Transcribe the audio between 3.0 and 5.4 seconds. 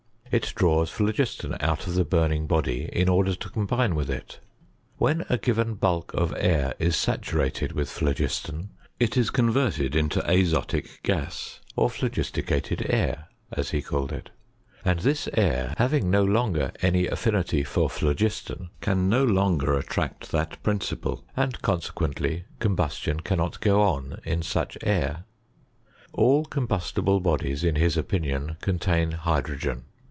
order to combine with it. When a